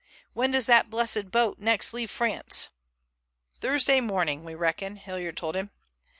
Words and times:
When 0.33 0.49
does 0.49 0.65
that 0.65 0.89
blessed 0.89 1.29
boat 1.29 1.59
next 1.59 1.93
leave 1.93 2.09
France?" 2.09 2.69
"Thursday 3.59 4.01
morning, 4.01 4.43
we 4.43 4.55
reckon," 4.55 4.95
Hilliard 4.95 5.37
told 5.37 5.55
him. 5.55 5.69